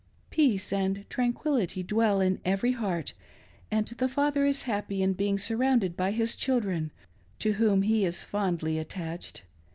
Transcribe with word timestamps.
Peace 0.31 0.73
and 0.73 1.07
tranquility 1.11 1.83
dwell 1.83 2.21
in 2.21 2.39
every 2.43 2.71
heart, 2.71 3.13
and 3.69 3.85
the 3.87 4.07
father 4.09 4.47
is 4.47 4.63
happy 4.63 5.03
in 5.03 5.13
being 5.13 5.37
surroiinded 5.37 5.95
by 5.95 6.09
his 6.09 6.35
children, 6.35 6.91
to 7.37 7.53
whom 7.53 7.83
he 7.83 8.03
is 8.03 8.23
fondly 8.23 8.79
attached. 8.79 9.43